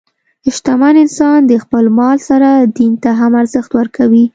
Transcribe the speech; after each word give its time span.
شتمن 0.55 0.95
انسان 1.03 1.39
د 1.45 1.53
خپل 1.63 1.83
مال 1.97 2.17
سره 2.29 2.49
دین 2.77 2.93
ته 3.03 3.09
هم 3.19 3.31
ارزښت 3.41 3.71
ورکوي. 3.79 4.25